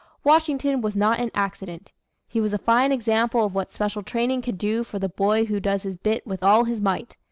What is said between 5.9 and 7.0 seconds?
bit with all his